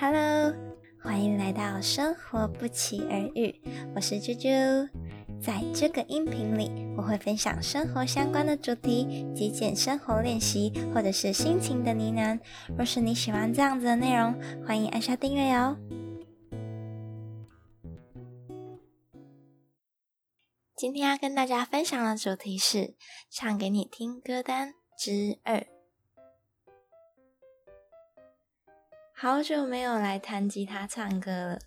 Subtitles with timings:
[0.00, 0.54] Hello，
[1.02, 3.54] 欢迎来到生活不期而遇，
[3.94, 4.88] 我是啾啾。
[5.42, 12.40] 在这个音频里，我会分享生活相关的主题、极简生活练习，或者是心情的呢喃。
[12.78, 14.34] 若是你喜欢这样子的内容，
[14.66, 15.76] 欢迎按下订阅哦。
[20.74, 22.94] 今天要跟大家分享的主题是
[23.30, 25.66] 唱给你听歌单之二。
[29.22, 31.58] 好久没有来弹吉他唱歌了。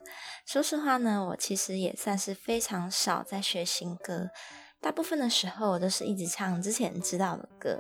[0.43, 4.31] 说实话呢，我其实也算是非常少在学新歌，
[4.81, 7.79] 大部分的时候我都是一直唱之前知道的歌。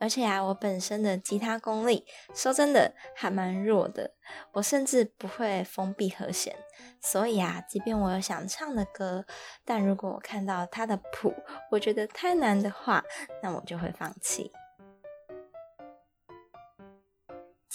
[0.00, 2.04] 而且啊，我本身的吉他功力，
[2.34, 4.14] 说真的还蛮弱的，
[4.54, 6.52] 我甚至不会封闭和弦。
[7.00, 9.24] 所以啊，即便我有想唱的歌，
[9.64, 11.32] 但如果我看到它的谱，
[11.70, 13.04] 我觉得太难的话，
[13.44, 14.50] 那我就会放弃。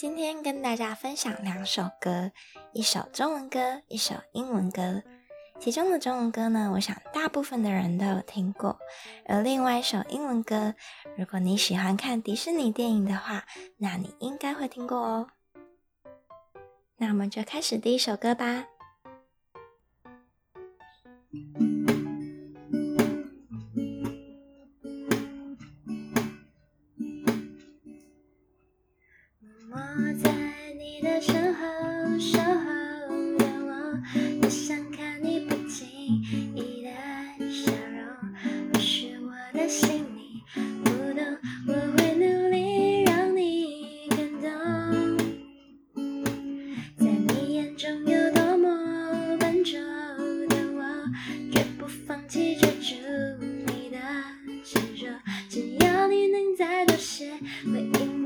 [0.00, 2.30] 今天跟大家分享两首歌，
[2.72, 5.02] 一首中文歌，一首英文歌。
[5.58, 8.78] 其中的中文歌呢，我想大部分的人都有听过。
[9.26, 10.76] 而另外一首英文歌，
[11.16, 13.44] 如果你喜欢看迪士尼电影的话，
[13.78, 15.30] 那你应该会听过哦。
[16.98, 18.66] 那我们就开始第一首歌吧。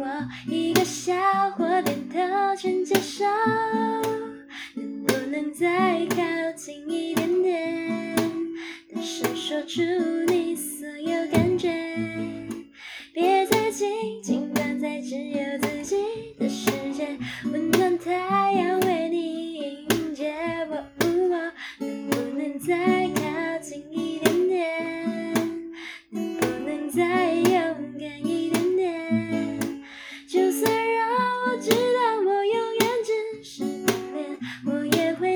[0.02, 0.08] 我
[0.48, 1.14] 一个笑
[1.52, 2.18] 或点头
[2.56, 3.24] 全接受
[4.74, 6.16] 能不能再靠
[6.56, 8.16] 近一点点？
[8.92, 9.80] 大声说出
[10.26, 11.51] 你所有感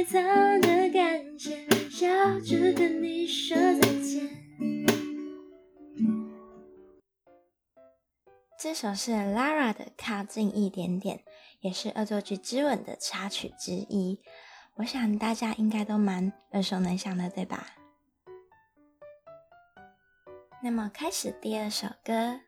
[0.08, 0.22] 藏
[0.60, 2.06] 的感谢，笑
[2.40, 4.30] 着跟你说再见
[8.56, 11.18] 这首是 Lara 的《靠近一点点》，
[11.60, 14.20] 也是《恶作剧之吻》的插曲之一。
[14.76, 17.66] 我想大家应该都蛮耳熟能详的，对吧？
[20.62, 22.40] 那么开始第二首歌。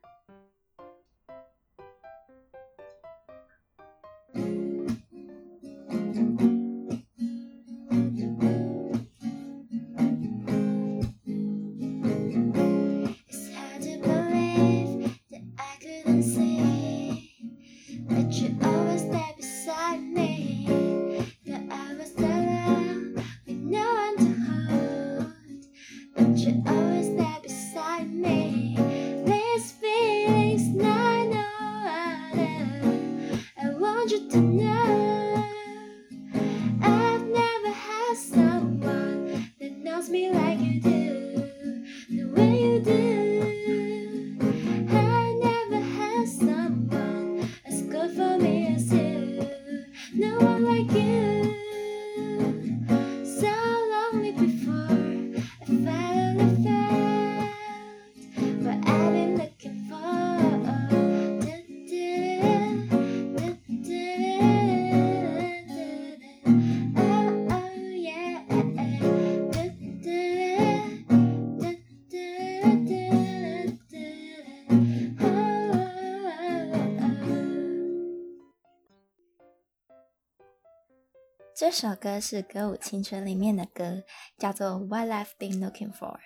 [81.70, 84.02] 这首歌是《歌舞青春》里面的歌，
[84.38, 86.12] 叫做《What I've Been Looking For》。《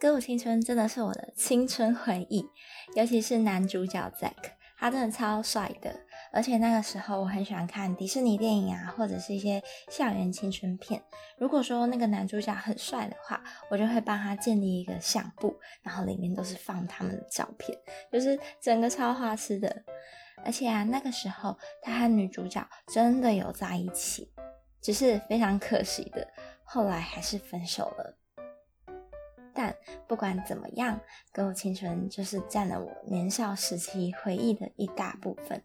[0.00, 2.46] 歌舞青春》真的是我的青春回忆，
[2.94, 5.94] 尤其是男主角 Zack，他真的超帅的。
[6.32, 11.02] 而且那个时候我很喜欢看迪士尼电影啊，或者是一些校园青春片。
[11.36, 17.78] 如果说那个男主角很帅的话，我就会帮他建立一个相簿，然后里面都是放他们的照片，
[18.10, 19.84] 就是整个超花痴的。
[20.44, 24.32] 而且啊，那个时候他和女主角真的有在一起，
[24.80, 26.28] 只是非常可惜的，
[26.64, 28.16] 后来还是分手了。
[29.52, 29.74] 但
[30.06, 30.98] 不管怎么样，
[31.32, 35.62] 《歌舞青春》就是占了我年少时期回忆的一大部分。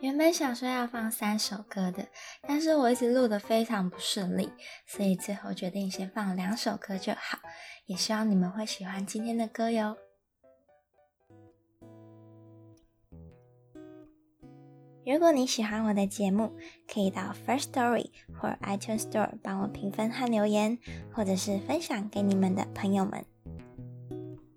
[0.00, 2.08] 原本想说要放三首歌的，
[2.42, 4.52] 但是我一直录的非常不顺利，
[4.84, 7.38] 所以最后决定先放两首歌就好。
[7.86, 9.96] 也希望你们会喜欢今天的歌哟。
[15.04, 16.52] 如果你喜欢我的节目，
[16.86, 18.06] 可以到 First Story
[18.38, 20.78] 或 iTunes Store 帮我评分和留言，
[21.12, 23.24] 或者是分享给你们的朋友们。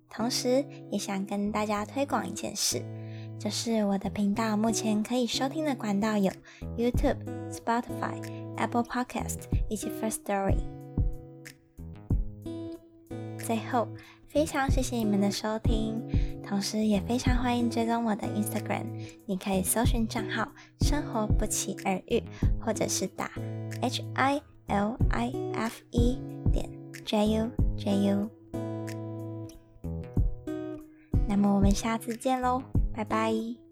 [0.08, 2.82] 同时，也想跟大家推广一件事。
[3.40, 6.32] 就是我的频道目前可以收听的管道有
[6.78, 7.18] YouTube、
[7.50, 8.22] Spotify、
[8.56, 10.58] Apple Podcast 以及 First Story。
[13.40, 13.88] 最后，
[14.28, 16.02] 非常谢谢你们的收听，
[16.48, 18.86] 同时也非常欢迎追踪我的 Instagram，
[19.26, 20.48] 你可以搜寻账号
[20.82, 22.24] “生活不期而遇”，
[22.64, 23.32] 或者是打
[23.82, 26.20] H I L I F E
[26.54, 26.70] 点
[27.04, 28.30] J U J U。
[31.28, 32.62] 那么我们下次见喽！
[32.94, 33.65] 拜拜。